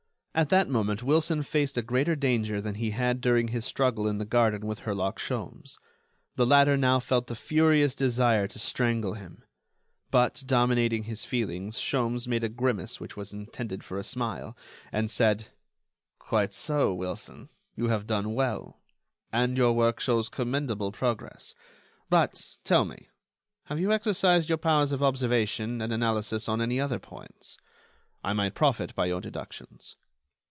At 0.33 0.47
that 0.47 0.69
moment 0.69 1.03
Wilson 1.03 1.43
faced 1.43 1.75
a 1.75 1.81
greater 1.81 2.15
danger 2.15 2.61
than 2.61 2.75
he 2.75 2.91
had 2.91 3.19
during 3.19 3.49
his 3.49 3.65
struggle 3.65 4.07
in 4.07 4.17
the 4.17 4.23
garden 4.23 4.65
with 4.65 4.79
Herlock 4.83 5.19
Sholmes. 5.19 5.77
The 6.37 6.45
latter 6.45 6.77
now 6.77 7.01
felt 7.01 7.29
a 7.29 7.35
furious 7.35 7.93
desire 7.93 8.47
to 8.47 8.57
strangle 8.57 9.15
him. 9.15 9.43
But, 10.09 10.41
dominating 10.45 11.03
his 11.03 11.25
feelings, 11.25 11.77
Sholmes 11.79 12.29
made 12.29 12.45
a 12.45 12.49
grimace 12.49 12.97
which 12.97 13.17
was 13.17 13.33
intended 13.33 13.83
for 13.83 13.97
a 13.97 14.05
smile, 14.05 14.55
and 14.89 15.11
said: 15.11 15.47
"Quite 16.17 16.53
so, 16.53 16.93
Wilson, 16.93 17.49
you 17.75 17.89
have 17.89 18.07
done 18.07 18.33
well, 18.33 18.79
and 19.33 19.57
your 19.57 19.73
work 19.73 19.99
shows 19.99 20.29
commendable 20.29 20.93
progress. 20.93 21.55
But, 22.09 22.55
tell 22.63 22.85
me, 22.85 23.09
have 23.65 23.81
you 23.81 23.91
exercised 23.91 24.47
your 24.47 24.57
powers 24.57 24.93
of 24.93 25.03
observation 25.03 25.81
and 25.81 25.91
analysis 25.91 26.47
on 26.47 26.61
any 26.61 26.79
other 26.79 26.99
points? 26.99 27.57
I 28.23 28.31
might 28.31 28.55
profit 28.55 28.95
by 28.95 29.07
your 29.07 29.19
deductions." 29.19 29.97